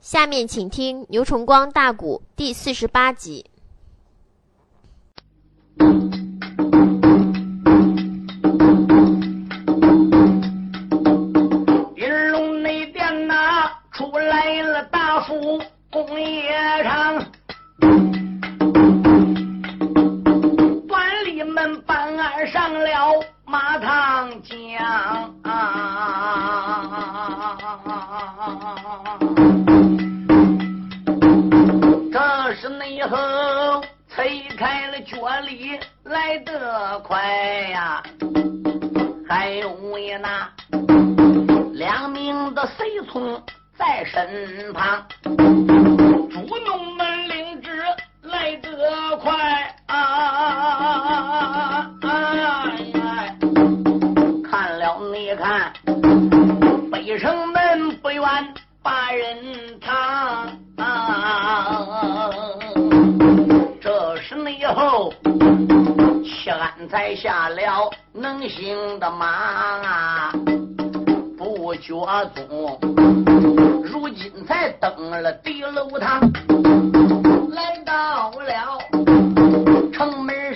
[0.00, 3.44] 下面请听牛崇光大鼓第四十八集。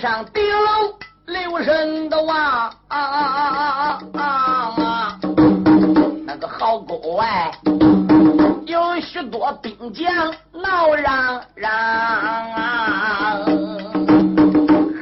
[0.04, 2.70] 上顶楼留神的望，
[6.26, 7.50] 那个壕沟外
[8.66, 13.46] 有许多兵将闹嚷嚷啊，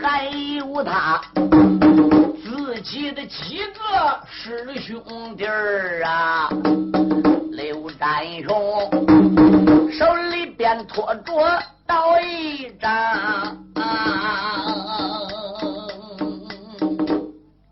[0.00, 1.20] 还有他。
[2.44, 5.02] 自己的几个师兄
[5.36, 5.44] 弟
[6.04, 6.48] 啊，
[7.50, 8.88] 刘占雄
[9.90, 11.60] 手里边拖着
[11.92, 13.54] 刀一张，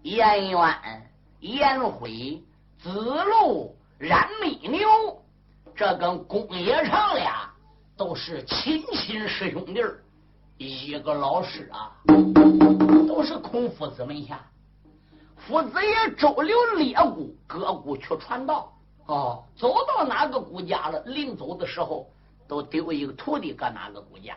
[0.03, 0.61] 颜渊、
[1.41, 2.45] 颜辉、
[2.83, 4.87] 子路、冉美牛，
[5.75, 7.51] 这跟公冶长俩
[7.97, 10.03] 都是亲亲师兄弟儿，
[10.59, 11.91] 一个老师啊，
[13.09, 14.39] 都是孔夫子门下。
[15.35, 18.71] 夫子也周流列姑，各姑去传道。
[19.07, 22.07] 哦，走到哪个姑家了，临走的时候
[22.51, 24.35] 都丢一个徒弟搁哪个国家。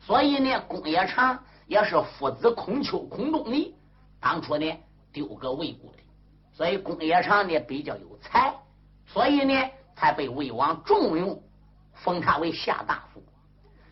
[0.00, 3.72] 所以呢，公冶长也是父子孔丘、孔仲尼
[4.20, 4.76] 当初呢
[5.12, 5.98] 丢个魏国的。
[6.52, 8.52] 所以公冶长呢比较有才，
[9.06, 11.40] 所以呢才被魏王重用，
[11.94, 13.22] 封他为下大夫。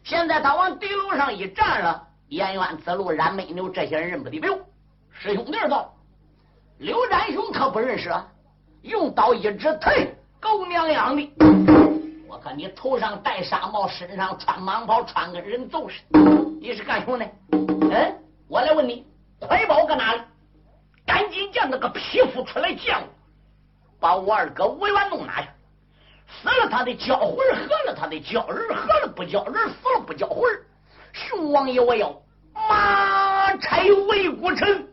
[0.02, 4.58] 现在他往地楼上一站了，颜渊、子路、冉美牛这些人认不得了，
[5.10, 5.94] 师兄弟到。
[6.78, 8.26] 刘占雄可不认识啊！
[8.82, 10.08] 用刀一指，忒
[10.40, 12.03] 狗娘养的！
[12.34, 16.18] 我看你头上戴纱帽，身上穿蟒袍，穿个人揍似的，
[16.60, 17.24] 你是干什么呢？
[17.52, 18.18] 嗯，
[18.48, 19.06] 我来问你，
[19.38, 20.20] 快把我搁哪里？
[21.06, 23.06] 赶紧叫那个匹夫出来见我，
[24.00, 25.48] 把我二哥吴元弄拿去，
[26.26, 30.42] 死了他的叫魂，喝了他的叫人，喝了不叫人，死了不叫魂。
[31.12, 32.20] 熊王爷，我要
[32.52, 34.88] 马拆魏国城。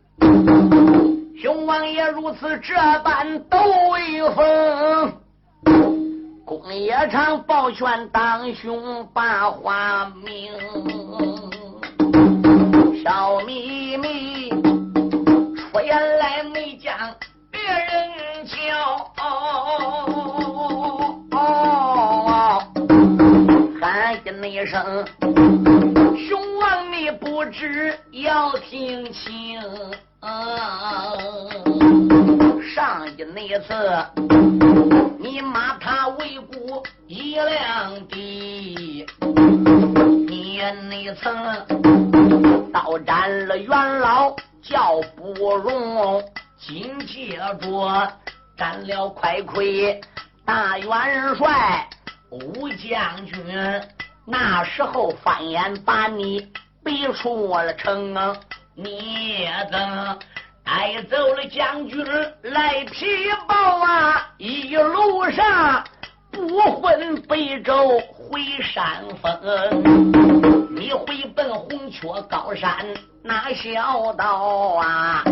[1.41, 3.57] 熊王爷如此这般斗
[3.89, 5.20] 威风，
[6.51, 10.51] 公冶长抱拳当胸把话明，
[13.01, 16.93] 小秘密出言来没将
[17.49, 19.09] 别人教，
[23.79, 25.05] 喊一声，
[26.27, 29.57] 熊王你不知要听清。
[30.21, 31.13] 啊！
[32.75, 33.73] 上一那次，
[35.19, 39.05] 你骂他为国一两滴，
[40.27, 46.23] 你那曾刀斩了元老叫不容，
[46.59, 48.13] 紧接着
[48.55, 49.99] 斩了快魁
[50.45, 51.89] 大元帅
[52.29, 53.43] 武将军，
[54.25, 56.47] 那时候翻眼把你
[56.83, 58.15] 逼出了城。
[58.83, 60.19] 你等
[60.63, 62.03] 带走了将军
[62.41, 63.05] 来提
[63.47, 64.27] 报啊！
[64.39, 65.83] 一路上
[66.31, 68.41] 不分北周回
[68.73, 69.29] 山峰，
[70.75, 72.73] 你回奔红雀高山
[73.23, 75.23] 那小道啊！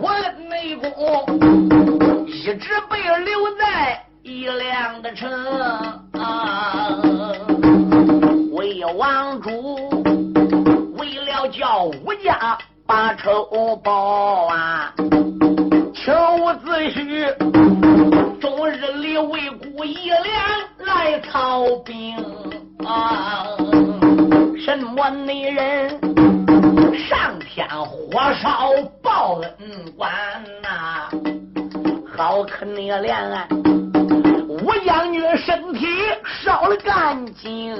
[0.00, 0.14] 我
[0.48, 5.30] 内功一直被留在一辆的城
[6.12, 6.96] 啊，
[8.52, 9.79] 为王主。
[11.80, 14.92] 为了叫武家把仇报啊，
[15.94, 16.12] 求
[16.62, 20.24] 子婿终日里为孤一连
[20.78, 22.16] 来操兵
[22.84, 23.46] 啊！
[24.58, 25.98] 什么内人
[27.08, 28.72] 上天火烧
[29.02, 30.10] 报恩官
[30.62, 31.08] 呐？
[32.16, 33.46] 好可怜啊！
[34.62, 35.86] 我养女身体
[36.42, 37.74] 烧了干净。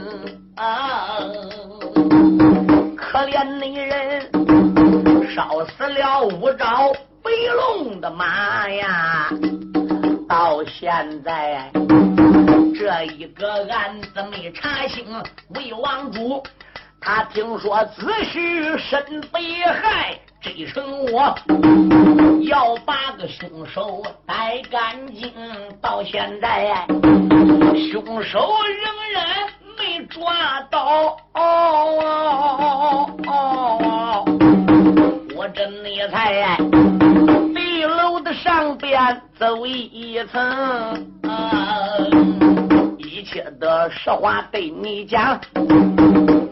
[2.96, 4.30] 可怜那人
[5.34, 6.92] 烧死了五爪
[7.22, 9.28] 白龙的马呀！
[10.28, 11.70] 到现在
[12.78, 15.04] 这一个案子没查清，
[15.54, 16.42] 魏王主
[17.00, 20.18] 他听说子虚身被害。
[20.42, 21.34] 这成我
[22.48, 25.30] 要把个凶手逮干净，
[25.82, 26.86] 到现在
[27.92, 29.46] 凶手仍然
[29.78, 31.16] 没抓到。
[35.36, 36.56] 我这内才
[37.54, 41.06] 地楼的上边走一层，
[43.20, 45.38] 一切的实话对你讲，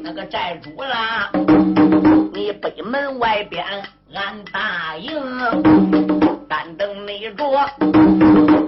[0.03, 1.31] 那个债主啦。
[2.35, 3.65] 你北门外边，
[4.12, 5.11] 俺答应，
[6.47, 7.47] 但等你着，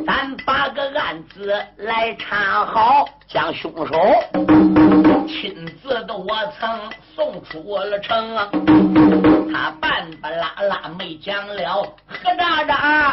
[0.06, 3.94] 咱把个案子来查好，将凶手
[5.28, 6.26] 亲自的我
[6.58, 6.80] 曾
[7.14, 8.34] 送出了城，
[9.52, 13.12] 他半半拉拉没讲了，何渣渣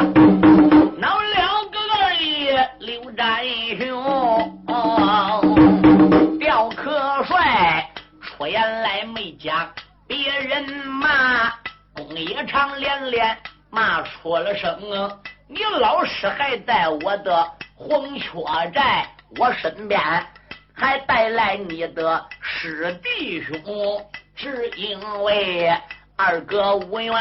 [0.96, 1.78] 闹了个
[2.18, 3.44] 二爷刘占
[3.78, 4.66] 雄，
[6.40, 7.88] 刁客帅
[8.20, 9.72] 出言来没讲。
[10.08, 11.54] 别人骂
[11.94, 13.38] 公爷长连连
[13.70, 14.80] 骂出了声，
[15.46, 18.32] 你老师还在我的黄雀
[18.74, 19.06] 寨，
[19.38, 20.00] 我身边
[20.74, 23.54] 还带来你的师弟兄，
[24.34, 25.72] 只因为
[26.16, 27.14] 二哥无缘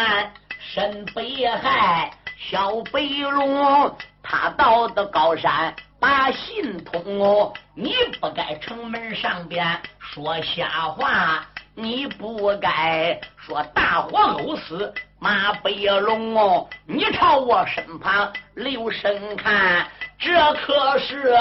[0.57, 2.09] 身被害，
[2.49, 3.95] 小北龙
[4.29, 11.45] 他到的高山把信通哦，你不该城门上边说瞎话。
[11.79, 16.68] 你不该说大火偶死马背龙哦！
[16.88, 19.85] 你朝我身旁留神看，
[20.18, 21.35] 这可是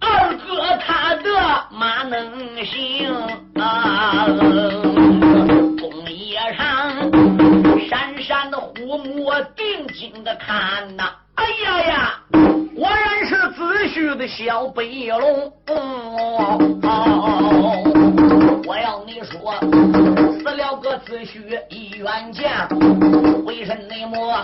[0.00, 3.14] 二哥他的马能行
[3.60, 4.26] 啊！
[5.78, 6.90] 公爷上
[7.88, 11.14] 闪闪的虎目定睛的看呐！
[11.36, 12.20] 哎呀呀，
[12.74, 16.58] 果然是子虚的小背龙哦！
[18.66, 19.54] 我要你说，
[20.40, 22.68] 死了个子虚一员将，
[23.44, 24.40] 为甚内么？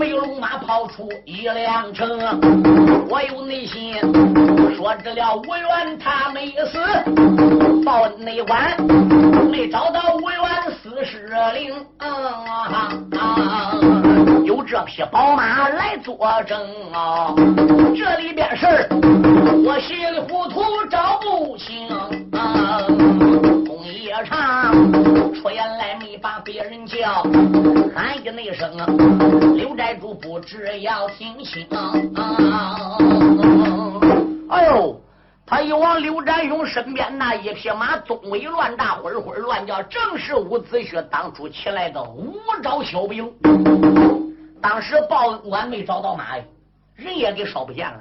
[0.00, 2.18] 飞龙马跑出一辆车，
[3.08, 3.94] 我有内心
[4.76, 6.80] 说知了吴元他没死，
[7.84, 8.76] 报恩内官
[9.48, 10.40] 没找到吴元
[10.82, 11.72] 死尸灵，
[14.44, 16.58] 有这匹宝马来作证
[16.92, 17.32] 啊！
[17.96, 18.88] 这里边事儿
[19.64, 20.60] 我稀里糊涂
[20.90, 21.88] 找不清
[22.32, 22.80] 啊。
[24.24, 24.72] 唱
[25.34, 27.22] 出言来没把别人叫，
[27.94, 28.76] 喊一那声，
[29.56, 31.66] 刘寨主不知要听清。
[34.48, 35.00] 哎呦，
[35.44, 43.32] 他一往刘占勇身边那一匹马，鬃尾乱大，混混乱叫，正是伍子胥当初起来的五招小兵。
[44.62, 46.44] 当时报恩官没找到马呀，
[46.94, 48.00] 人也给烧不见了。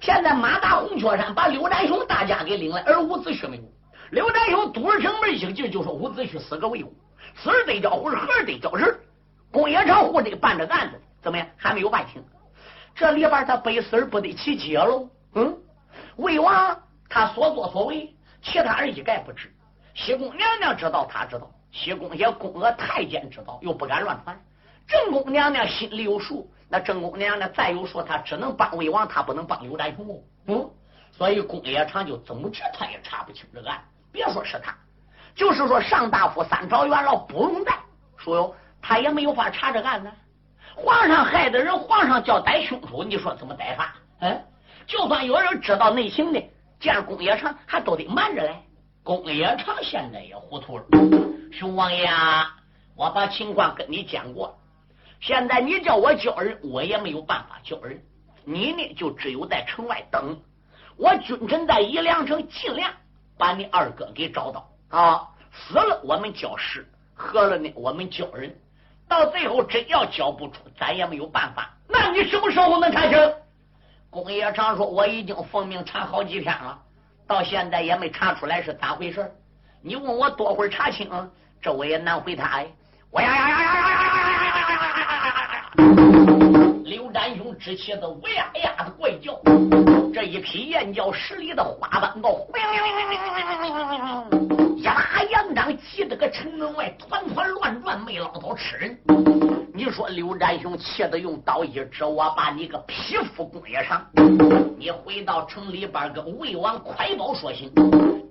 [0.00, 3.62] 现在马大红雀山把刘占雄大家给领来，而伍子胥没有。
[4.10, 6.92] 刘占雄堵着城门一进就说伍子胥死个为伍，
[7.36, 8.98] 死儿得叫魂，活儿得叫人。
[9.52, 11.46] 公冶长护这办这案子怎么样？
[11.56, 12.22] 还没有办清。
[12.94, 15.08] 这里边他背死不得其解喽？
[15.34, 15.56] 嗯，
[16.16, 19.52] 魏王他所作所为，其他人一概不知。
[19.94, 24.40] 西宫娘娘知道，他知道；西宫也宫娥太监知道，又不敢乱传。
[24.88, 30.20] 正宫娘娘心里有数，那正宫娘娘再有数，她只能帮魏王，她不能帮刘占雄。
[30.46, 30.68] 嗯，
[31.12, 33.80] 所以公冶长就怎么治他也查不清这个案。
[34.12, 34.74] 别说是他，
[35.34, 37.78] 就是说上大夫三朝元老不用带，
[38.16, 40.10] 说哟，他也没有法查这案子。
[40.74, 43.94] 皇上害的人，皇上叫逮凶手，你说怎么逮法？
[44.20, 44.44] 嗯，
[44.86, 46.42] 就算有人知道内情的，
[46.78, 48.62] 见公冶长还都得瞒着来。
[49.02, 50.84] 公冶长现在也糊涂了。
[51.52, 52.54] 熊王爷，啊，
[52.96, 54.58] 我把情况跟你讲过，
[55.20, 58.00] 现在你叫我叫人，我也没有办法叫人。
[58.44, 60.38] 你呢，就只有在城外等。
[60.96, 62.90] 我君臣在宜良城，尽量。
[63.40, 68.54] 把你二哥给找到啊，死了我们交尸，喝了呢我们交人，
[69.08, 71.70] 到最后真要交不出，咱也没有办法。
[71.88, 73.18] 那你什么时候能查清？
[74.10, 76.78] 公爷常说我已经奉命查好几天了，
[77.26, 79.32] 到现在也没查出来是咋回事。
[79.80, 81.08] 你问我多会查清，
[81.62, 82.44] 这我也难回答。
[82.56, 82.66] 哎，
[83.10, 84.09] 我呀呀呀呀呀。
[86.90, 89.40] 刘占雄只气的呜呀呀的怪叫。
[90.12, 92.44] 这一匹燕叫十里的花斑豹，
[94.76, 98.98] 一拉洋张，急得个城门外团团乱转，没捞到吃人。
[99.72, 104.04] 你说刘占雄气得用刀一指，我把你个匹夫公爷长！
[104.76, 107.72] 你回到城里边跟魏王快宝说行，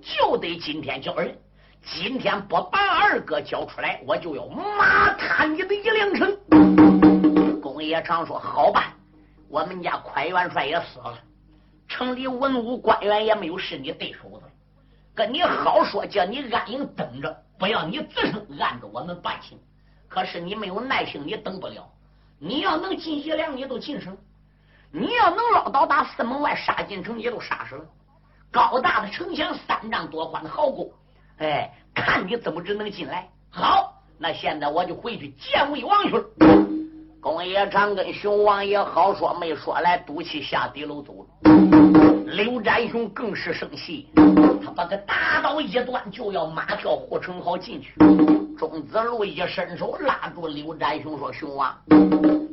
[0.02, 1.34] 就得今天交人。
[1.82, 6.99] 今天不把二哥交出来，我就要马踏你的一两城。
[7.90, 8.84] 也常说：“好办，
[9.48, 11.18] 我们家快元帅也死了，
[11.88, 14.48] 城里文武官员也没有是你对手的。
[15.14, 19.58] 跟你好说，叫你安营等着，不要你自称按着我们办情。
[20.08, 21.90] 可是你没有耐性，你等不了。
[22.38, 24.14] 你要能进西凉，你都进城；
[24.92, 27.84] 你要能捞到打四门外杀进城，你都杀死了。
[28.52, 30.90] 高大的城墙，三丈多宽的壕沟。”
[31.38, 33.28] 哎，看你怎么只能进来？
[33.50, 36.24] 好，那现在我就回去见魏王去了。
[37.20, 41.26] 公爷长跟熊王爷好说没说来，赌气下地楼走了。
[42.24, 44.08] 刘占雄更是生气，
[44.64, 47.92] 他把个大刀一断，就要马跳护城壕进去。
[48.56, 51.78] 钟子路一伸手拉住刘占雄，说：“熊王，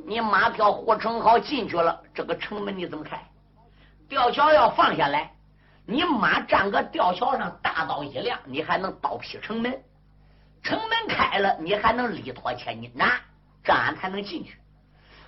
[0.05, 3.23] 你马跳护城壕进去了，这个城门你怎么开？
[4.09, 5.31] 吊桥要放下来。”
[5.89, 9.71] 你马站个吊桥上，大刀一亮，你还能刀劈城门。
[10.61, 13.09] 城门开了，你还能力托千斤斩，
[13.67, 14.57] 这样才能进去。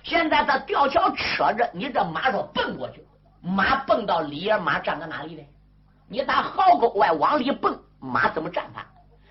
[0.02, 3.04] 现在这吊桥扯着，你这马说蹦过去，
[3.42, 5.42] 马蹦到里边，马站在哪里呢？
[6.08, 8.86] 你打壕沟外往里蹦，马怎么站法？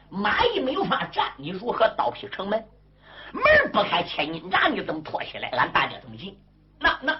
[0.10, 2.63] 马一没有法站，你如何刀劈城门？
[3.34, 5.50] 门不开千斤斩，你怎么拖起来？
[5.50, 6.38] 俺大家怎么进？
[6.80, 7.20] 那那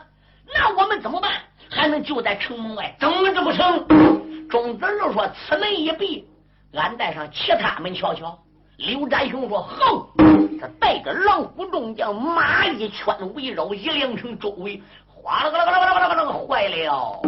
[0.54, 1.32] 那我们怎么办？
[1.72, 3.88] 还能就在城门外等着不成？
[4.48, 6.28] 钟子路说：“此门一闭，
[6.74, 8.40] 俺带上其他门瞧瞧。”
[8.80, 10.08] 刘占雄说：“好。”
[10.60, 17.22] 他带着狼虎众将，马一圈围绕一两城周围，哗啦啦啦啦啦啦啦，坏了！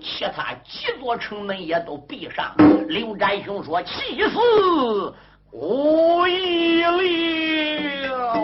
[0.00, 2.54] 其他几座城门也都闭上。
[2.88, 5.14] 刘占雄说：“气死
[5.50, 8.34] 无疑了。”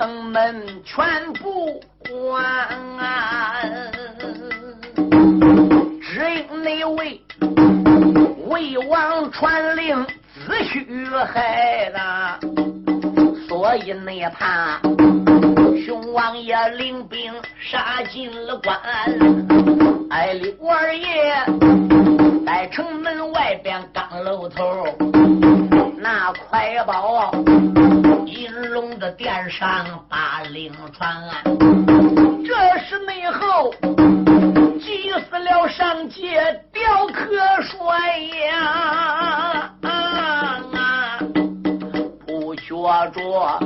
[0.00, 1.78] 城门全部
[2.08, 2.42] 关，
[6.00, 7.20] 只因那位
[8.46, 12.00] 魏王传令子胥害的，
[13.46, 14.80] 所以那怕
[15.84, 17.30] 熊王爷领兵
[17.60, 18.74] 杀进了关。
[20.08, 21.44] 哎，刘二爷
[22.46, 24.86] 在城门外边刚露头，
[25.98, 27.30] 那快报。
[29.20, 31.22] 殿上把令传，
[32.42, 33.70] 这是内后
[34.80, 36.40] 急死了上界
[36.72, 39.70] 雕刻帅呀！
[42.26, 42.72] 不觉
[43.10, 43.60] 着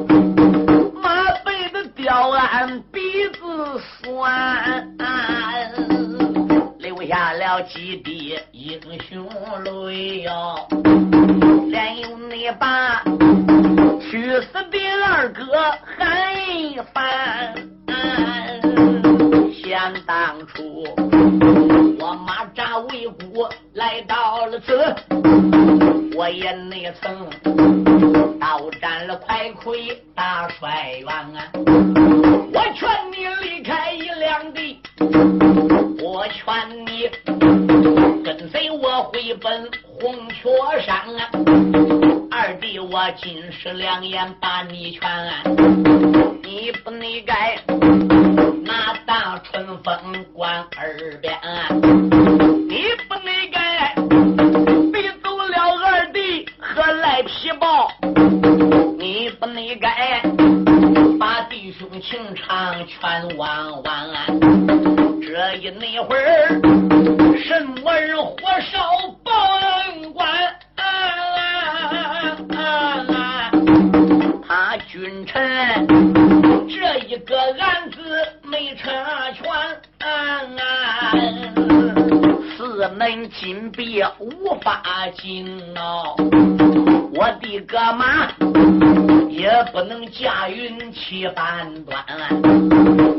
[1.00, 4.93] 马背的雕案鼻子酸，
[7.54, 9.28] 了几滴英雄
[9.62, 10.66] 泪哟，
[11.70, 13.00] 连有你把。
[14.00, 15.44] 去死的二哥
[15.96, 17.54] 韩一帆，
[19.62, 20.84] 想当初
[22.00, 24.76] 我马扎为国来到了此，
[26.16, 27.30] 我也没曾
[28.40, 31.48] 到战了快魁大帅元啊！
[32.52, 34.80] 我劝你离开一两地，
[36.14, 37.10] 我劝你
[38.22, 39.68] 跟随我回奔
[40.00, 40.48] 红雀
[40.86, 41.28] 山啊！
[42.30, 45.00] 二弟，我金石两言把你劝，
[46.44, 47.56] 你不内该
[48.62, 51.36] 拿当春风关耳边，
[52.68, 53.92] 你不内该
[54.92, 57.90] 逼走了二弟和赖皮豹，
[59.00, 60.22] 你不内该
[61.18, 65.03] 把弟兄情长全忘完，
[65.34, 66.46] 这一那会儿
[67.36, 68.36] 什么人火
[68.70, 68.78] 烧
[69.24, 69.32] 报
[69.90, 70.24] 恩关
[74.46, 74.76] 他？
[74.88, 75.88] 君臣
[76.68, 77.98] 这一个案子
[78.44, 78.94] 没成
[79.34, 79.44] 全，
[82.56, 84.84] 四门金闭无法
[85.16, 86.14] 进哦。
[87.12, 88.28] 我的个妈，
[89.28, 92.04] 也不能驾云七半端，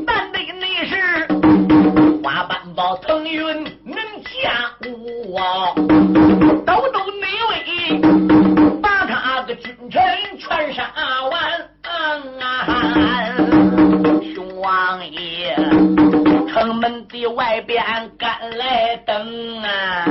[0.08, 0.96] 但得那是
[2.36, 5.72] 花斑豹腾云能驾雾啊，
[6.66, 8.02] 都都内卫
[8.82, 10.04] 把他的君臣
[10.38, 10.92] 全杀
[11.32, 11.42] 完。
[14.36, 15.56] 熊王爷，
[16.52, 17.82] 城门的外边
[18.18, 20.06] 赶来等啊，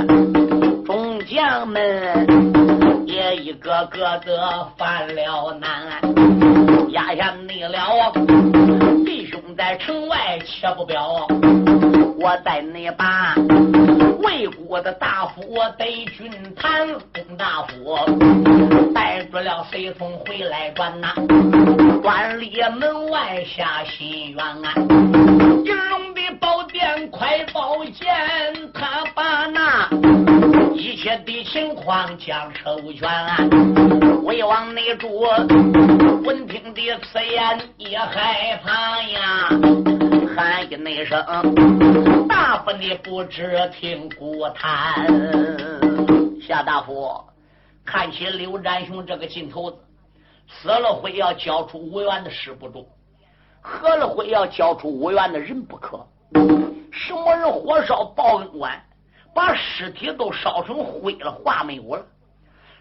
[0.87, 6.01] 众将们也一个个的犯了难，
[6.89, 8.11] 压下你了，
[9.05, 11.29] 弟兄在城外且不表，
[12.25, 13.35] 我带你把
[14.23, 15.43] 魏国的大夫
[15.77, 17.99] 得军谈，公大夫
[18.95, 21.13] 带住了随从回来转呐，
[22.01, 22.51] 关里
[22.81, 24.73] 门外下心愿啊，
[25.67, 28.07] 金龙的宝殿快宝剑，
[28.73, 29.91] 他把那。
[30.73, 35.21] 一切的情况讲周全，魏王内主
[36.25, 39.51] 闻听的此言也害怕呀，
[40.37, 41.25] 喊一那声，
[42.27, 45.07] 大夫你不知听古谈。
[46.43, 47.25] 夏大夫，
[47.85, 49.79] 看起刘占雄这个劲头子，
[50.49, 52.85] 死了会要交出五元的事不中，
[53.61, 56.05] 喝了会要交出五元的人不可。
[56.91, 58.83] 什么人火烧报恩馆？
[59.33, 62.05] 把尸体都烧成灰了，化没有了。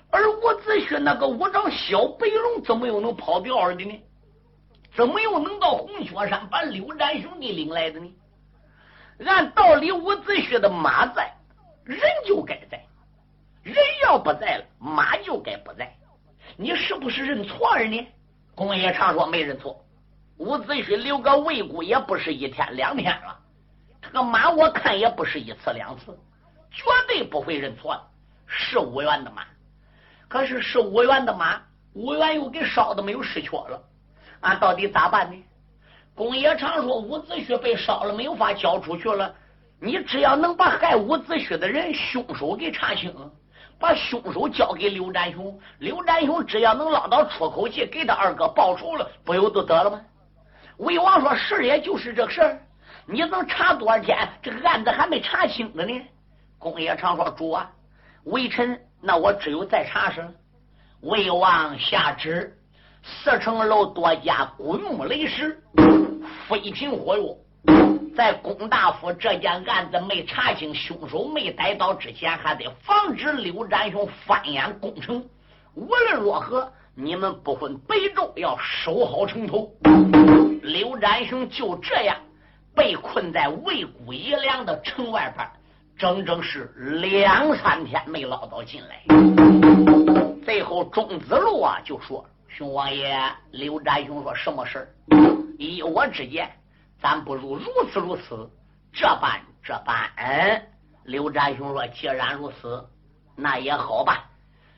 [0.10, 4.02] 而伍子胥那个五丈小白龙，怎么又能跑掉了的呢？
[4.96, 8.14] 怎么又能到红雪山把刘占雄给领来的呢？
[9.26, 11.34] 按道理，伍子胥的马在，
[11.84, 12.78] 人就该在；
[13.64, 15.96] 人要不在了，马就该不在。
[16.58, 18.08] 你是不是认错了呢？
[18.54, 19.84] 公爷常说没认错。
[20.38, 23.40] 伍子胥留个魏国也不是一天两天了，
[24.02, 26.18] 这个马我看也不是一次两次。
[26.72, 28.02] 绝对不会认错的，
[28.48, 29.44] 是五元的马。
[30.28, 31.62] 可是是五元的马，
[31.94, 33.82] 五元又给烧的没有失缺了，
[34.44, 35.44] 俺到底咋办呢？
[36.16, 39.34] 公爷常说伍子胥被烧了，没有法交出去了。
[39.80, 43.14] 你只要能把害伍子胥的人凶手给查清，
[43.80, 50.02] 把凶手交给刘占雄，刘占雄只要能捞到出口气，给他二哥报仇了，不就都得了吗？
[50.78, 52.62] 魏王说：“事，也就是这事儿。
[53.06, 54.18] 你能查多少天？
[54.42, 56.02] 这个案子还没查清呢呢。”
[56.60, 57.70] 公爷常说：“主啊，
[58.26, 60.34] 微臣那我只有再查审。”
[61.02, 62.58] 魏王下旨：
[63.06, 65.62] 四城楼多加滚木雷石，
[66.48, 67.24] 飞禽火药。
[68.16, 75.22] 在龚大夫这件案子没查清、凶手没逮到之前，还得防止刘占雄翻眼攻城。
[75.76, 79.70] 无论如何，你们不分北周，要守好城头。
[80.62, 82.16] 刘占雄就这样
[82.74, 85.46] 被困在魏谷夷良的城外边。
[85.98, 89.04] 整整是两三天没捞到进来，
[90.46, 92.26] 最后钟子路啊就说
[92.56, 94.88] ：“熊王爷，刘占雄说什么事
[95.58, 96.52] 依我之见，
[97.02, 98.48] 咱不如如此如此，
[98.94, 100.62] 这般这般。”嗯
[101.06, 102.88] 刘占雄说：“既然如此，
[103.36, 104.24] 那也好吧。”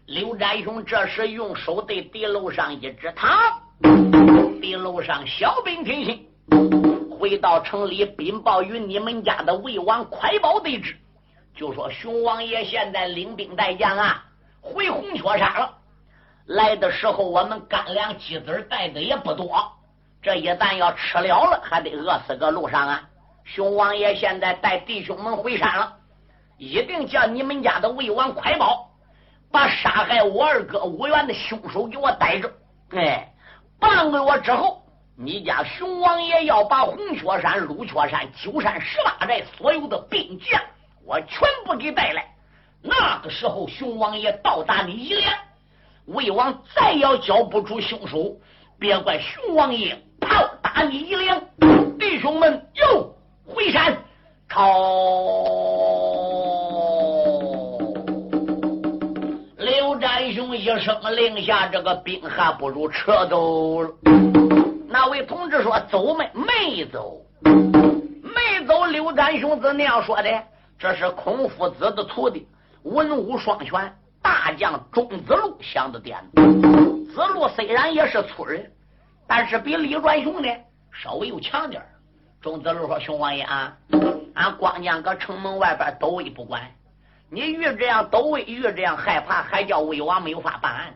[0.08, 3.60] 刘占雄这时用手对地楼上一指：“他
[4.62, 6.28] 地楼上小兵听信，
[7.12, 10.96] 回到城里禀报与你们家的魏王快报得知。”
[11.56, 14.26] 就说熊王爷现在领兵带将啊，
[14.62, 15.75] 回红雀山了。
[16.48, 19.72] 来的时候我们干粮鸡子带的也不多，
[20.22, 23.02] 这一旦要吃了了，还得饿死个路上啊。
[23.44, 25.94] 熊王爷现在带弟兄们回山了，
[26.58, 28.90] 一定叫你们家的魏王快跑，
[29.52, 32.52] 把杀害我二哥武元的凶手给我逮着。
[32.92, 33.34] 哎，
[33.80, 34.84] 半个月之后，
[35.18, 40.62] 你家熊王爷要把红雀山、鹿雀山、九山十八寨所有的兵将。
[41.04, 42.26] 我全部给带来，
[42.82, 45.32] 那个时候熊王爷到达你一连，
[46.06, 48.38] 魏王再要交不出凶手，
[48.80, 51.42] 别怪熊王爷炮打你一连。
[51.98, 53.16] 弟兄们，又
[53.46, 53.98] 回山，
[54.48, 54.68] 朝
[59.58, 63.82] 刘占雄一声令下，这个兵还不如撤走。
[64.88, 66.30] 那位同志说：“走没？
[66.34, 70.44] 没走，没走。”刘占雄是那样说的。
[70.78, 72.48] 这是孔夫子的徒弟，
[72.84, 73.92] 文武双全，
[74.26, 76.42] 大将钟子路想的点子。
[77.14, 78.72] 子路虽然也是粗人，
[79.28, 80.50] 但是比李传雄呢
[80.92, 81.80] 稍微又强点
[82.42, 83.78] 钟子路说：“熊王爷啊，
[84.34, 86.72] 俺光将搁城门外边抖位不管，
[87.30, 90.94] 你遇这样抖位，遇这样害怕，还叫魏王没有法办案。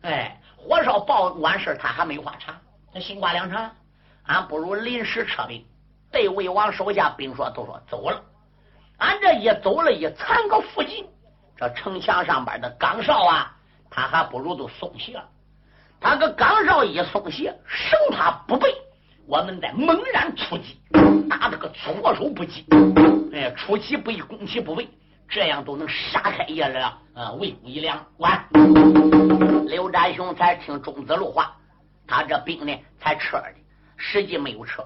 [0.00, 2.54] 哎，火烧报完事他还没有法查，
[2.94, 3.70] 他心挂两长。
[4.24, 5.62] 俺不如临时撤兵，
[6.10, 8.22] 对魏王手下兵说，都说走了。”
[8.96, 11.06] 俺这一走了，一残个附近，
[11.60, 13.54] 这城墙上边的岗哨啊，
[13.90, 15.20] 他还不如都松懈。
[16.00, 18.74] 他个岗哨一松懈，生怕不备，
[19.26, 20.80] 我们再猛然出击，
[21.28, 22.64] 打他个措手不及。
[23.34, 24.88] 哎，出其不意，攻其不备，
[25.28, 28.02] 这样都能杀开一两啊，魏武一两。
[28.16, 28.42] 完，
[29.66, 31.54] 刘占雄才听钟子路话，
[32.06, 33.52] 他这兵呢才撤的，
[33.98, 34.82] 实际没有撤。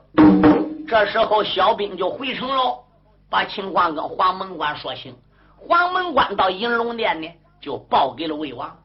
[0.88, 2.80] 这时候小兵就回城喽。
[3.30, 5.16] 把情况跟黄门关说清，
[5.68, 8.76] 黄门关到银龙殿呢，就报给了魏王。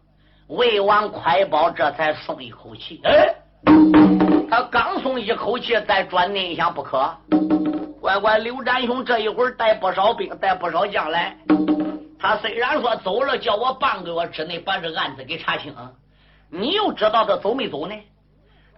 [0.48, 3.02] 魏王快报这才松一口气。
[3.04, 3.36] 哎，
[4.50, 7.16] 他刚松一口气，再转念一想，不可，
[8.02, 11.38] 乖乖，刘占雄这一会儿带不少兵，带不少将来。
[12.18, 15.76] 他虽然说走了，叫我半个月之内把这案子给查清，
[16.50, 17.96] 你又知道他走没走呢？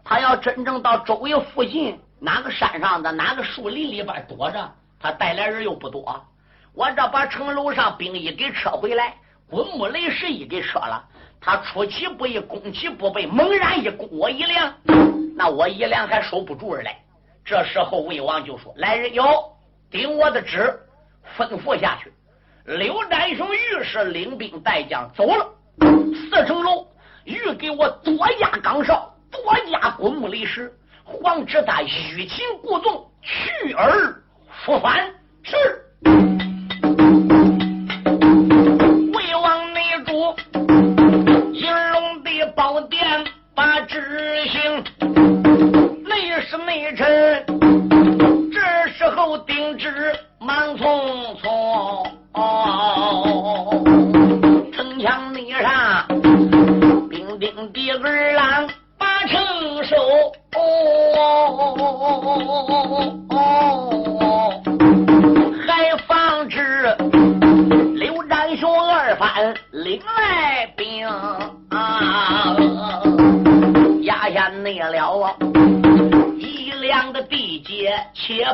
[0.03, 6.25] 他要真正到周围附近哪个山上的哪个树林里边躲着，他带来人又不多。
[6.73, 9.13] 我这把城楼上兵役给撤回来，
[9.49, 11.03] 滚木雷石一给撤了，
[11.41, 14.73] 他出其不意，攻其不备，猛然一攻我一凉，
[15.35, 16.97] 那我一凉还守不住来。
[17.43, 19.23] 这时候魏王就说：“来人，有
[19.89, 20.79] 顶我的旨，
[21.37, 22.13] 吩咐下去。”
[22.63, 26.87] 刘占雄于是领兵带将走了，四层楼，
[27.25, 30.71] 欲给我多加岗哨，多加滚木雷石。
[31.03, 34.15] 黄知他欲擒故纵，去而
[34.63, 35.11] 复返。
[35.43, 35.57] 是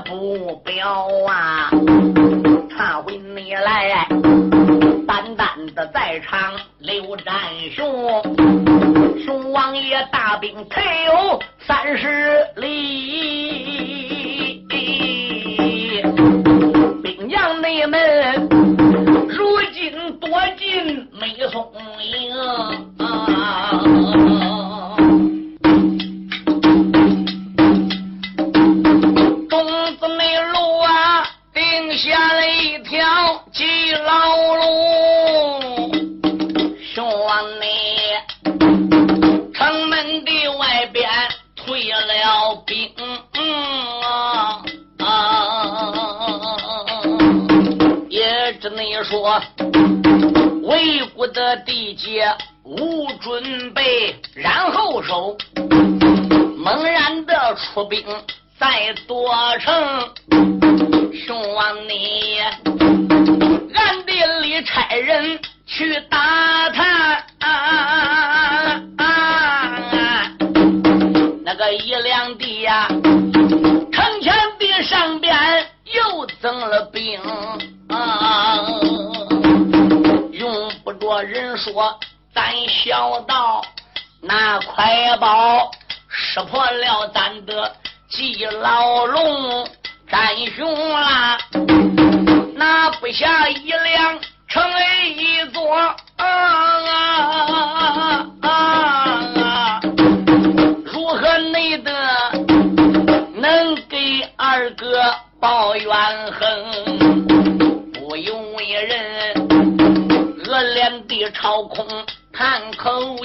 [0.01, 1.69] 不表啊。
[2.69, 4.07] 看回你来，
[5.07, 7.33] 单单的在场刘占
[7.71, 8.21] 雄，
[9.25, 14.06] 雄王爷大兵退有三十里，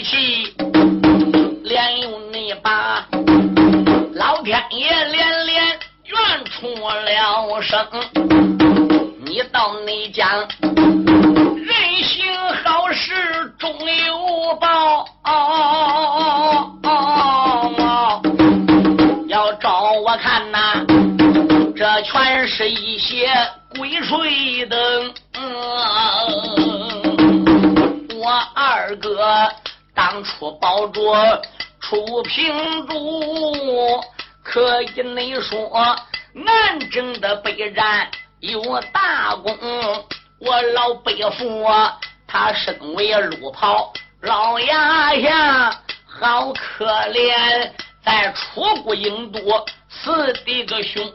[0.03, 0.32] 口
[32.23, 34.05] 平主。
[34.43, 35.97] 可以你说，
[36.35, 39.57] 南征的北战有大功，
[40.41, 41.65] 我老伯父
[42.27, 45.71] 他身为路跑老牙下，
[46.07, 47.71] 好可怜，
[48.05, 49.41] 在楚国营都
[49.89, 51.13] 死的个凶。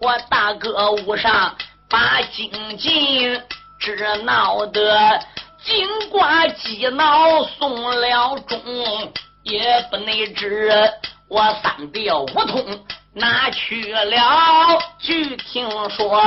[0.00, 1.56] 我大哥无上
[1.88, 3.40] 把金进，
[3.78, 5.18] 只闹得
[5.64, 9.12] 金瓜鸡脑送了终，
[9.42, 10.70] 也不内知。
[11.28, 14.78] 我三弟五通哪去了？
[14.98, 16.22] 据听说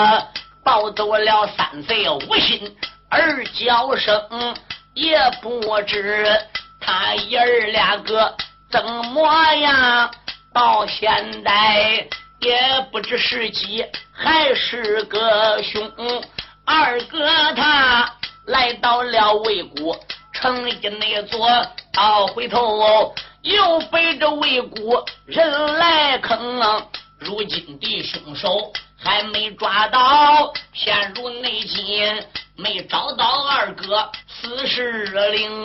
[0.64, 2.76] 抱走了三贼无心，
[3.10, 4.56] 二叫声
[4.96, 6.28] 也不知
[6.80, 8.36] 他爷儿两个
[8.72, 10.12] 怎么样。
[10.54, 12.08] 到现在
[12.40, 12.60] 也
[12.92, 15.92] 不知是吉还是个凶。
[16.66, 18.12] 二哥他
[18.48, 20.00] 来到了魏国
[20.36, 21.48] 城一内坐，
[21.94, 26.62] 到回头又被这魏国人来坑。
[27.20, 28.72] 如今的凶手
[29.02, 35.64] 还没抓到，陷入内奸，没找到二哥死士令，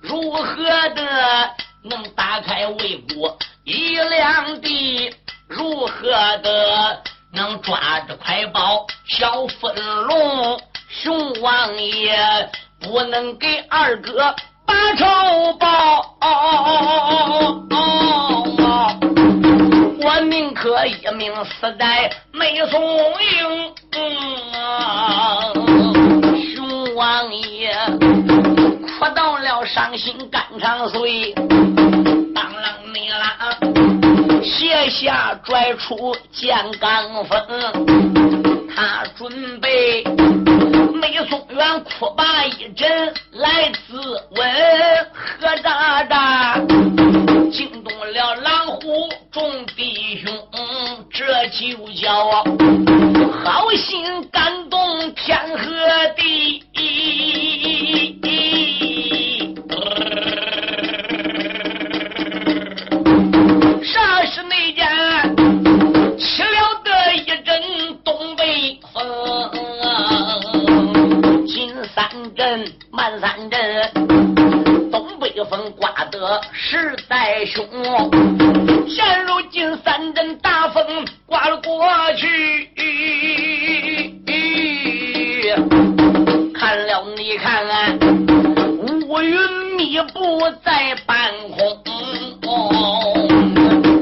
[0.00, 0.54] 如何
[0.90, 1.50] 的
[1.82, 5.14] 能打开魏国一两地？
[5.48, 9.74] 如何的能抓着快宝小粉
[10.04, 10.60] 龙？
[10.88, 12.16] 熊王爷
[12.80, 14.34] 不能给二哥
[14.66, 15.04] 把仇
[15.58, 16.16] 报，
[20.00, 23.74] 我宁可一命死在梅松营。
[26.54, 27.74] 熊王爷
[28.98, 31.32] 哭到了伤心肝肠碎，
[32.34, 33.56] 当啷你啦，
[34.44, 40.04] 斜下拽出剑罡风，他准备。
[40.94, 44.00] 梅松远哭罢一阵，来自
[44.36, 44.40] 问
[45.12, 46.58] 何大大，
[47.50, 50.32] 惊动了狼虎众弟兄，
[51.12, 52.44] 这就叫
[53.44, 54.53] 好心感
[76.74, 77.64] 实在凶。
[78.88, 80.84] 现如今三阵大风
[81.24, 82.68] 刮了过去，
[86.52, 87.96] 看了你看看，
[89.08, 89.38] 乌云
[89.76, 91.58] 密布在半空，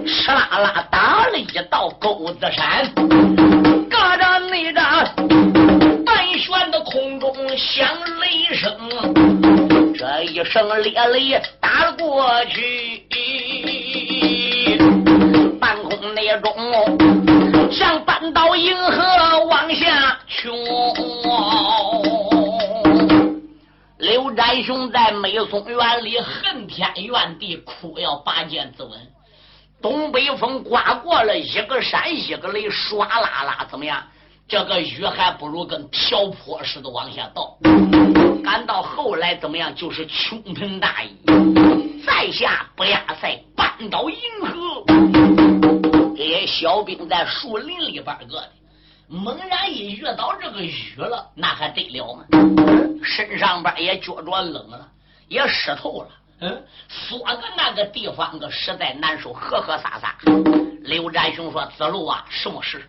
[0.06, 2.90] 哧啦啦打了一道钩子山，
[3.90, 4.80] 嘎着那着。
[6.38, 7.86] 悬的空中响
[8.18, 8.74] 雷声，
[9.94, 11.40] 这一声烈雷
[27.04, 28.90] 原地，哭要拔剑自刎。
[29.80, 34.02] 东北风刮过了一个山一个雷，唰啦啦，怎么样？
[34.48, 37.56] 这个雨还不如跟瓢泼似的往下倒，
[38.44, 39.74] 赶到后来怎么样？
[39.74, 44.84] 就是倾盆大雨，再下不亚赛半岛银河。
[46.16, 48.52] 这些小兵在树林里边搁的，
[49.08, 52.24] 猛然一遇到这个雨了，那还得了吗？
[53.02, 54.86] 身上边也觉着冷了，
[55.28, 56.08] 也湿透了。
[56.44, 60.16] 嗯，缩个那个地方个实在难受，呵呵撒撒。
[60.80, 62.84] 刘占雄说：“子路啊，什么事？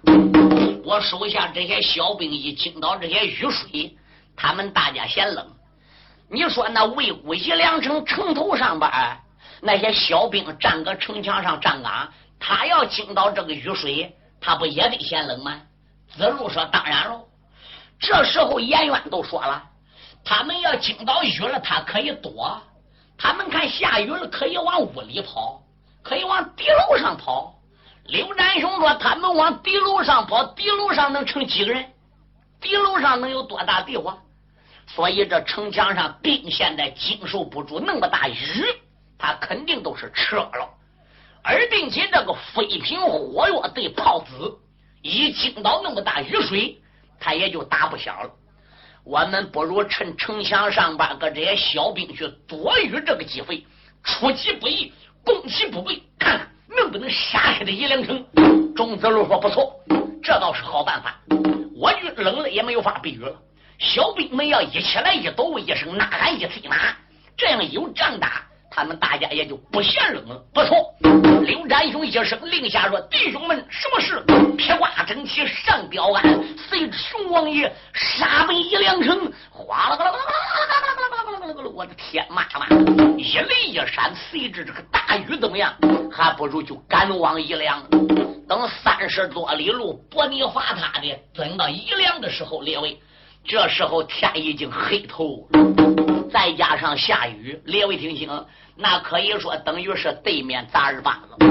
[0.84, 3.96] 我手下这些小兵一惊到这些雨水，
[4.36, 5.48] 他们大家嫌冷。
[6.32, 8.92] 你说那魏国一两城城头上边
[9.62, 15.62] 那些小兵站个城墙上站岗，他要惊到这个雨水，他不也得嫌冷吗？”
[16.18, 17.24] 子路说：“当然喽。”
[18.02, 19.64] 这时候严渊都说了，
[20.26, 22.60] 他们要惊到雨了，他可以躲。
[23.18, 25.62] 他们看下雨了，可以往屋里跑，
[26.02, 27.56] 可以往地楼上跑。
[28.06, 31.86] 刘占雄说：“他们往地楼上跑，地楼上能乘几个人？
[32.60, 34.20] 地楼上能有多大地方？
[34.86, 38.66] 所以这城墙上兵现在经受不住那么大雨，
[39.18, 40.70] 他肯定都是撤了。
[41.42, 44.60] 而并且这个飞瓶火药对炮子
[45.02, 46.82] 一惊到那么大雨水，
[47.20, 48.30] 他也就打不响了。
[49.06, 53.66] 我们不如趁城墙上边个这些小兵去躲雨这个机会，
[54.04, 58.26] 出其不意，攻其不备，看看。”能不能杀下这一两城？
[58.76, 59.80] 钟子路说：“不错，
[60.24, 61.20] 这倒是好办法。
[61.76, 63.32] 我军冷了也没有法避雨了。
[63.78, 66.76] 小兵们要一起来一抖一声呐喊一催马，
[67.38, 68.44] 这样有仗打，
[68.76, 70.42] 他们大家也就不嫌冷了。
[70.54, 70.76] 不错。”
[71.44, 74.24] 刘占雄一声令下说：“弟兄们，什么事？
[74.58, 81.70] 披挂整齐上吊鞍，随着熊王爷杀奔一两城。”哗啦啦啦啦啦啦啦啦啦啦！
[81.76, 82.68] 我的天妈妈！
[83.18, 85.74] 一雷一闪，随着这个大雨怎么样？
[86.12, 87.84] 还不如就赶往宜良。
[88.48, 93.00] 等三十多里路伯尼华他的等到宜良的时候，列位，
[93.44, 98.30] 这时候天已经黑透了，再加上下雨，列位听清，
[98.76, 101.46] 那可以说等于是对面砸二巴子。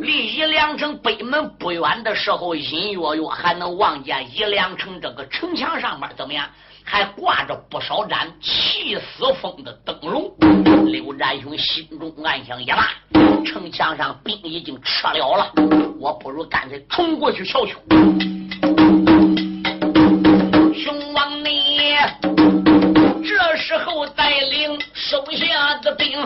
[0.00, 6.46] 离宜良城北门不远的时候，隐约约还能望见宜良城这个城墙上面怎么样？
[6.86, 10.30] 还挂着不少盏气死风的灯笼。
[10.84, 12.90] 刘占雄心中暗想：也罢，
[13.46, 15.52] 城墙上兵已经撤了了，
[15.98, 17.72] 我不如干脆冲过去瞧瞧。
[20.74, 21.96] 熊王你
[23.66, 26.22] 时候带领手下的兵，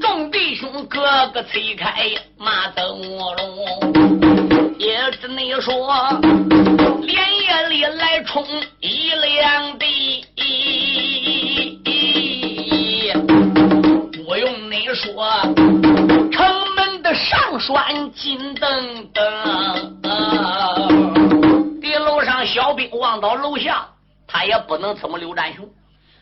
[0.00, 2.02] 众弟兄个个催开
[2.36, 4.74] 马灯笼。
[4.76, 6.18] 也只你说，
[7.02, 8.44] 连夜里来冲
[8.80, 9.86] 一两的。
[14.24, 15.30] 不用你说，
[16.32, 19.22] 城门的上栓紧噔噔。
[21.80, 23.86] 地楼上小兵望到楼下，
[24.26, 25.64] 他也不能怎么刘占雄。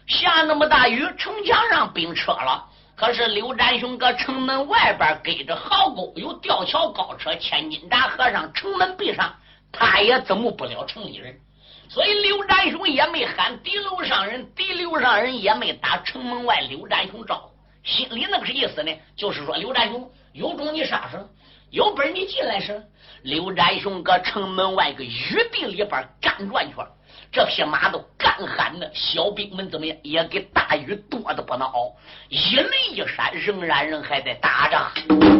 [0.07, 2.67] 下那么大雨，城墙上冰撤了。
[2.97, 9.35] 可是刘占雄搁城门外边给着壕沟，有吊桥高车，千斤闸和尚城门闭上，
[9.73, 11.37] 他也怎么不了城里人。
[11.89, 17.51] 所以刘占雄也没喊敌楼上人，敌楼上人也没打城门外刘占雄招呼。
[17.83, 21.29] 心里那个是意思呢，就是说刘占雄有种你杀声，
[21.71, 22.85] 有本事你进来声。
[23.23, 26.87] 刘占雄搁城门外个雨地里边干转圈。
[27.35, 29.97] 这匹马都干喊的，小兵们怎么样？
[30.05, 31.93] 也给大雨多的不孬。
[32.29, 34.79] 一雷一闪，仍然人还在打着。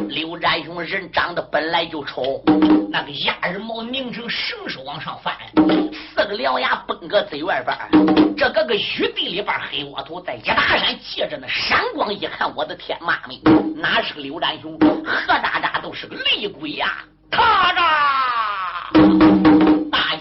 [0.09, 2.43] 刘占雄人长得本来就丑，
[2.91, 8.37] 那个鸭耳毛拧成绳手往上翻，四个獠牙崩个嘴外边。
[8.37, 13.41] 这个个雨地里边黑窝头，在一大山借着那闪光，一看，我的天妈咪，
[13.77, 14.77] 哪是个刘占雄？
[14.81, 17.05] 何大渣都是个厉鬼呀！
[17.31, 17.85] 咔嚓。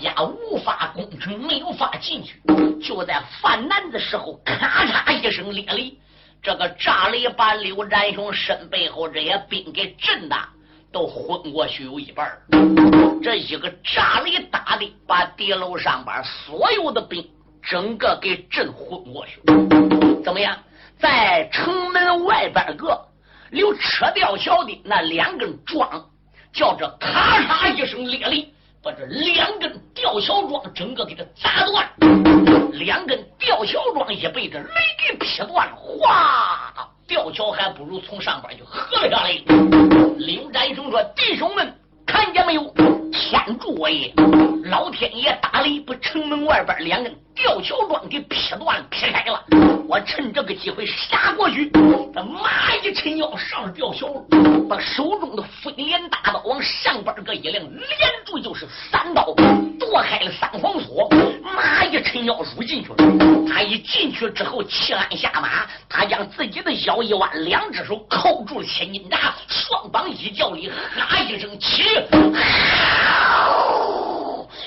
[0.03, 0.42] 家无
[1.23, 2.41] 城，没有法进去。
[2.83, 5.97] 就在犯难的时候，咔嚓一声裂雷，
[6.41, 10.35] 这个炸雷把刘占雄身背后这些兵给震的
[10.91, 12.29] 都昏过去有一半。
[13.23, 17.25] 这一个炸雷打的，把敌楼上边所有的兵
[17.61, 19.41] 整个给震昏过去。
[20.25, 20.57] 怎么样？
[20.99, 22.99] 在城门外边个
[23.49, 26.05] 留车吊桥的那两根桩，
[26.51, 28.49] 叫这咔嚓一声裂雷。
[28.83, 31.89] 把这两根吊桥桩整个给它砸断，
[32.73, 34.69] 两根吊桥桩也被这雷
[35.07, 36.89] 给劈断了，哗！
[37.07, 39.31] 吊桥还不如从上边就合了下来。
[40.17, 41.73] 刘占雄说：“弟兄们，
[42.05, 42.73] 看见没有？
[43.13, 44.13] 天助我也！
[44.65, 49.43] 老天爷打雷，不城门外边两根吊桥桩给劈断、劈开了。
[49.87, 54.07] 我趁这个机会杀过去，这马一抻腰上吊桥，
[54.69, 59.33] 把手中的飞镰大刀往上边个一亮，连住就是三刀，
[59.79, 61.09] 剁开了三黄锁。
[61.43, 62.95] 马一抻腰入进去了。
[63.47, 71.83] 他一进去之后，气安下马，他将自己的腰一弯，两只手扣住了千斤闸，双膀一叫里，哈一声起。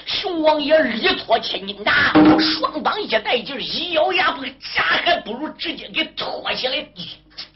[0.04, 6.86] 熊王爷力托千斤闸，双膀一带劲，一咬牙，不夹还不如直接给拖下来，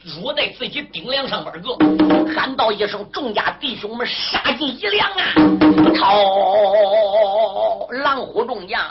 [0.05, 1.75] 入在自己顶梁上边个，
[2.35, 5.35] 喊道一声：“众家弟兄们，杀进一梁啊！”
[5.97, 7.87] 操！
[7.91, 8.85] 狼虎众将，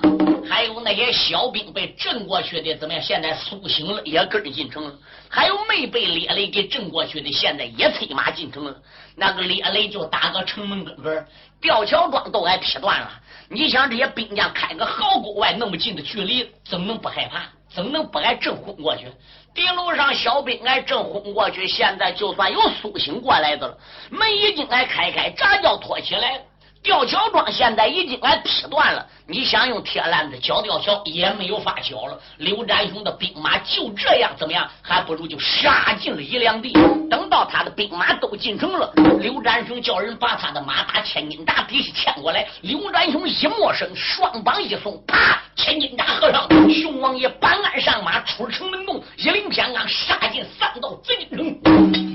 [0.50, 3.02] 还有那些小兵被震过去的，怎么样？
[3.04, 4.94] 现在苏醒了，也跟着进城了。
[5.30, 8.76] 还有没被烈雷给震过去的，现在也催马进城了。
[9.16, 11.28] 那个烈雷就打个城门根根，
[11.62, 13.12] 吊桥桩都挨劈断了。
[13.48, 17.44] 你想这些兵将开个壕沟外那么近的距离，怎能不害怕？
[17.72, 19.06] 怎能不挨震昏过去？
[19.54, 23.78] 地楼上小兵挨震昏过去，现在就算有苏醒过来的了，
[24.10, 26.42] 门已经挨开开，闸叫拖起来。
[26.82, 32.18] 吊桥桩现在已经俺劈断了，你想用铁篮子绞吊桥也没有法绞了。
[32.38, 34.70] 刘占雄的兵马就这样怎么样？
[34.82, 36.72] 还不如就杀进了一两地。
[37.10, 42.48] 等到他的兵马都进城了，刘占雄叫人把他的马打千斤闸底下牵过来。
[42.62, 46.48] 刘占雄一陌生，双膀一松，啪，千斤闸合上。
[46.72, 52.09] 熊王爷搬鞍上马，出城门洞，一领天罡，杀进三道紫禁城。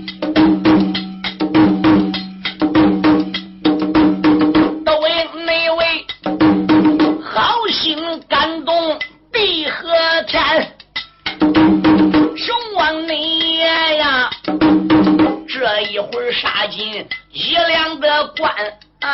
[15.55, 18.53] 这一会儿杀进一两的关
[18.99, 19.09] 啊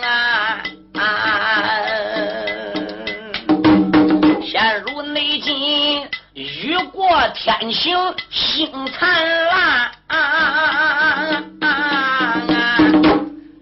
[0.00, 0.62] 啊
[0.94, 1.68] 啊！
[4.40, 7.96] 陷入内境，雨过天晴
[8.30, 9.90] 星灿烂。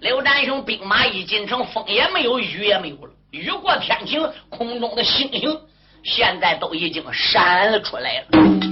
[0.00, 3.10] 刘占雄兵马一进城，风也没有，雨也没有了。
[3.30, 5.58] 雨过天晴，空中的星星
[6.04, 8.67] 现在都已经闪了出来了。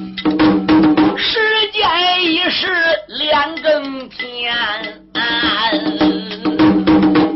[1.19, 1.39] 时
[1.73, 1.83] 间
[2.23, 2.67] 已是
[3.09, 4.55] 两更天，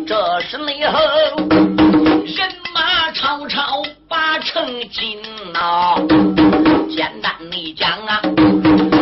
[0.06, 0.98] 这时内后
[1.46, 5.18] 人马吵吵把城进
[5.52, 5.94] 呐。
[6.90, 8.20] 简单的讲啊，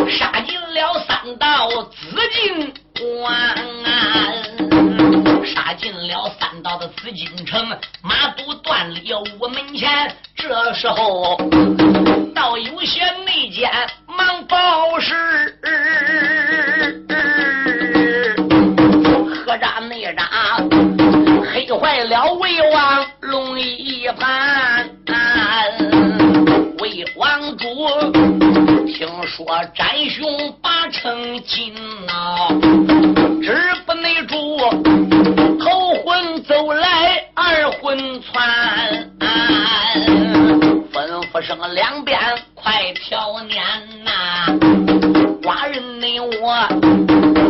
[0.09, 3.57] 杀进了三道紫禁关。
[5.45, 7.67] 杀进了三道的紫禁城，
[8.01, 10.15] 马都断了我门前。
[10.35, 11.37] 这时候，
[42.79, 43.61] 快调撵
[44.05, 44.47] 呐，
[45.41, 46.65] 寡人内我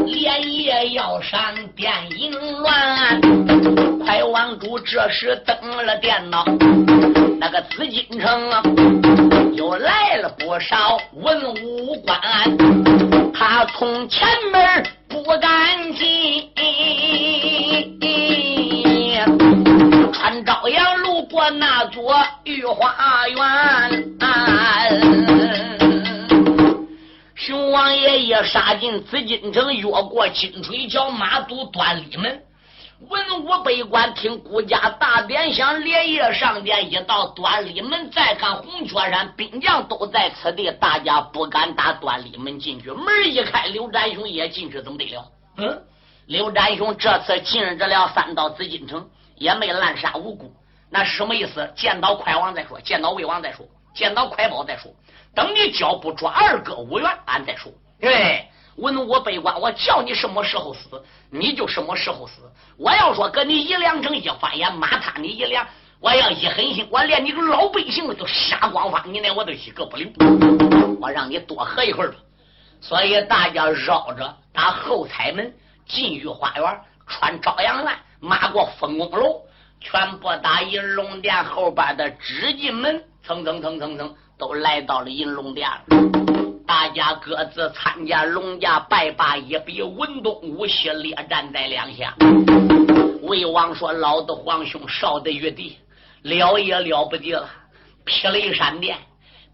[0.08, 1.40] 连夜要上
[1.76, 3.22] 电淫乱。
[4.04, 6.44] 太王主这时登了电脑，
[7.40, 8.64] 那个紫禁城啊，
[9.54, 12.20] 又来了不少文武官，
[13.32, 16.50] 他从前门不敢进，
[20.30, 24.16] 穿朝阳路过那座御花园，
[27.34, 32.44] 熊王爷一杀进紫禁城，越过金水桥，马渡端礼门。
[33.08, 36.92] 文武百官听顾家大典响，连夜上殿。
[36.92, 42.92] 一到端礼门，再看红雀山兵将都在此地，大家不敢打端礼门进去。
[42.92, 45.26] 门一开，刘占雄也进去，怎么得了？
[45.58, 45.82] 嗯，
[46.28, 49.08] 刘占雄这次进入了三道紫禁城，
[49.40, 50.54] 也没滥杀无辜。
[50.92, 51.74] 那什么意思？
[51.76, 53.66] 见到快王再说，见到魏王再说，
[53.96, 54.94] 见到快宝再说。
[55.34, 57.72] 等你脚不抓二哥五元，俺再说。
[58.00, 58.46] 对。
[58.76, 62.50] 文武百官，我叫你什么时候死，你就什么时候死。
[62.78, 65.68] 我要说跟你一两成一发言，骂他你一两，
[66.00, 70.10] 我要一狠心，我连你个老百姓都杀光发，你连我都一个不留。
[71.02, 72.20] 我让你多喝一会儿吧。
[72.80, 75.54] 所以大家绕着打后彩门
[75.86, 79.42] 进御花园，穿朝阳栏，马过丰宫楼，
[79.80, 85.84] 全部打银龙殿后边的直进门，蹭蹭蹭蹭蹭，都来到了银龙殿了。
[86.68, 92.14] 大家各自参加龙家拜把一比，文东武西列战在两下。
[93.22, 95.78] 魏王说：“老的皇兄，少的玉帝，
[96.24, 97.50] 了也了不得了！
[98.06, 98.98] 霹雷闪电，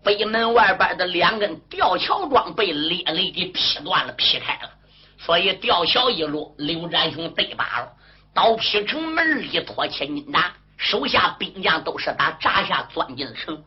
[0.03, 4.69] 北门外边的两根吊桥桩被烈雷给劈断了、劈开了。
[5.17, 7.91] 所以吊桥一落，刘占雄得把了，
[8.35, 13.63] 刀劈城门里，脱切金打，手下兵将都是打闸下钻进了城。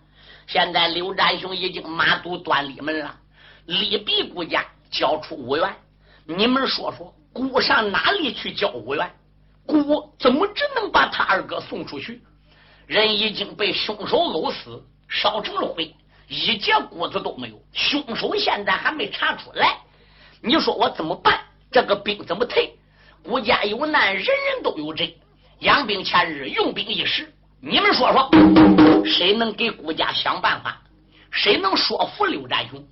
[0.47, 3.17] 现在刘占雄已经马渡端礼门了。”
[3.65, 5.75] 李必顾家交出五元，
[6.27, 9.11] 你们说说，顾上哪里去交五元？
[9.67, 12.23] 顾怎么只能把他二哥送出去？
[12.87, 15.95] 人已经被凶手殴死，烧成了灰，
[16.29, 17.59] 一截骨子都没有。
[17.73, 19.79] 凶手现在还没查出来，
[20.43, 21.41] 你说我怎么办？
[21.71, 22.78] 这个兵怎么退？
[23.23, 25.19] 顾家有难，人人都有罪。
[25.61, 27.33] 养兵千日，用兵一时。
[27.61, 28.31] 你们说说，
[29.05, 30.81] 谁能给顾家想办法？
[31.31, 32.83] 谁能说服刘占雄？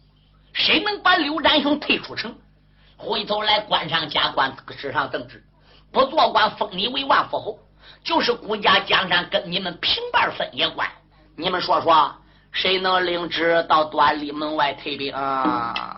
[0.52, 2.36] 谁能把刘占雄推出城？
[2.96, 5.44] 回头来官上加官，纸上登旨，
[5.92, 7.58] 不做官封你为万户侯，
[8.02, 10.88] 就是顾家江山跟你们平半分也关。
[11.36, 12.14] 你们说说，
[12.52, 15.14] 谁能领旨到端礼门外退兵？
[15.14, 15.95] 啊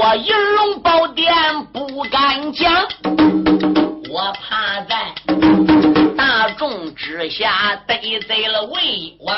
[0.00, 1.34] 我银龙宝殿
[1.72, 2.86] 不敢讲，
[4.08, 5.12] 我怕在
[6.16, 9.34] 大众之下得罪了魏王。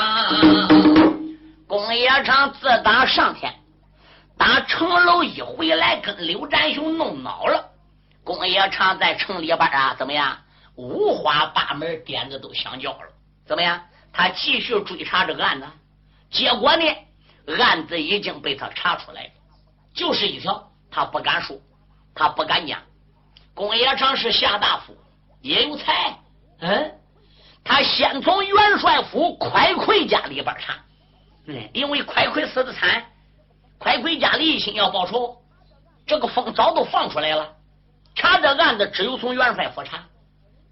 [1.65, 3.51] 公冶长自打上天
[4.37, 7.71] 打城楼一回来，跟刘占雄弄恼了。
[8.23, 10.37] 公冶长在城里边啊，怎么样？
[10.75, 13.09] 五花八门点子都想交了。
[13.47, 13.81] 怎么样？
[14.13, 15.65] 他继续追查这个案子，
[16.29, 16.85] 结果呢，
[17.59, 19.29] 案子已经被他查出来了，
[19.93, 21.57] 就是一条，他不敢说，
[22.15, 22.79] 他不敢讲。
[23.53, 24.95] 公冶长是下大夫，
[25.41, 26.17] 也有才，
[26.59, 26.95] 嗯，
[27.63, 30.75] 他先从元帅府快快家里边查。
[31.45, 33.05] 嗯，因为快快死的惨，
[33.77, 35.37] 快快家里一心要报仇，
[36.05, 37.53] 这个风早都放出来了。
[38.15, 40.03] 查这案子只有从元帅府查，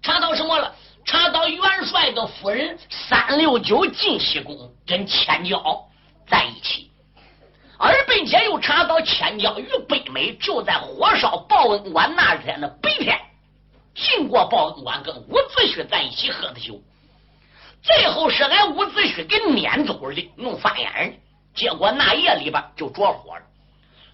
[0.02, 0.74] 查到什么了？
[1.04, 5.88] 查到元帅的夫人三六九晋西宫跟千娇
[6.26, 6.89] 在一起，
[7.82, 13.18] 而并且又查到千娇与北美就在火烧报恩馆那天的白天，
[13.94, 16.78] 经过报恩馆跟伍子胥在一起喝的酒。
[17.82, 21.18] 最后是俺伍子胥给撵走的，弄翻眼
[21.54, 23.42] 结果那夜里边就着火了。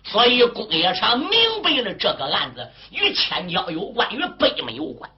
[0.04, 1.30] 所以公冶长明
[1.64, 5.10] 白了这个案子与千娇有关，与北美有关。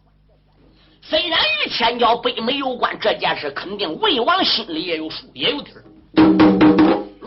[1.03, 6.58] 虽然与千娇、北美有关，这件事肯定魏王心里也有数，也有底儿。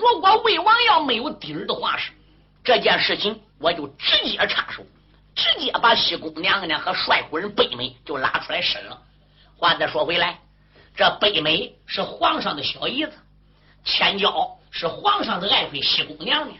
[0.02, 2.12] 如果魏王要没有底儿的话，是
[2.64, 4.84] 这件事情我就直接插手，
[5.36, 8.99] 直接把西宫娘娘和帅夫人北美就拉出来审了。
[9.58, 10.39] 话再说回来。
[10.95, 13.12] 这北美是皇上的小姨子，
[13.86, 16.58] 千娇是皇上的爱妃西宫娘娘。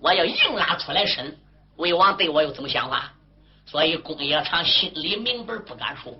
[0.00, 1.36] 我要硬拉出来审，
[1.76, 3.12] 魏王对我有什么想法？
[3.66, 6.14] 所以公冶长心里明白，不敢说。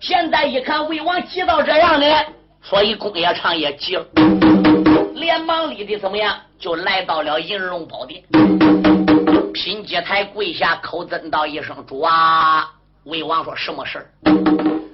[0.00, 2.06] 现在一看魏王急到这样呢，
[2.62, 4.06] 所以公冶长也急了，
[5.14, 8.22] 连忙里的怎么样，就来到了银龙宝殿，
[9.52, 12.72] 拼阶台跪下口尊道一声：“主啊！”
[13.04, 14.10] 魏王说：“什么事儿？”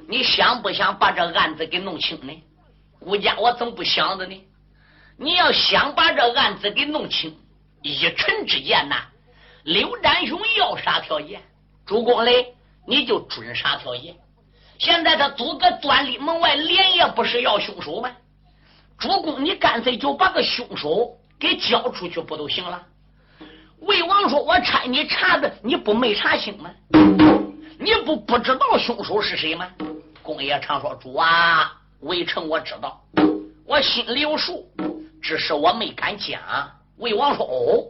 [0.08, 2.42] 你想不想把这案子给弄清呢？
[3.00, 4.44] 顾家我怎么不想着呢？
[5.18, 7.36] 你要想把这案子给弄清，
[7.82, 8.96] 一臣之言呐，
[9.64, 11.42] 刘占雄要啥条件，
[11.84, 12.54] 主公嘞
[12.86, 14.14] 你就准啥条件。
[14.78, 18.10] 现在他阻隔端立门外，连夜不是要凶手吗？
[18.98, 22.82] 主公，你干脆就把个凶手给交出去不都行了？
[23.80, 26.70] 魏王说：“我差你查的，你不没查清吗？
[27.78, 29.68] 你不不知道凶手是谁吗？”
[30.22, 33.00] 公爷常说：“主啊，魏成我知道，
[33.66, 34.66] 我心里有数，
[35.22, 36.40] 只是我没敢讲。”
[36.98, 37.84] 魏王说：“哦，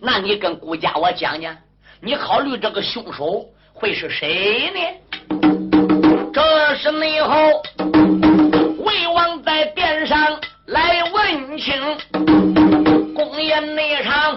[0.00, 1.56] 那你跟顾家我讲讲，
[2.00, 4.80] 你考虑这个凶手会是谁呢？”
[6.32, 7.62] 这是内后，
[8.78, 11.74] 魏王在殿上来问情
[13.14, 14.36] 公演那场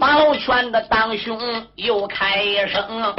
[0.00, 1.38] 保全的当兄
[1.76, 3.14] 又开声。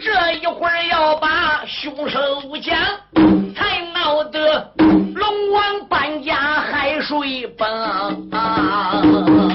[0.00, 2.18] 这一会儿要把凶手
[2.62, 2.76] 讲
[3.54, 4.72] 才闹得
[5.14, 8.30] 龙王搬家海水崩。
[8.32, 9.47] 啊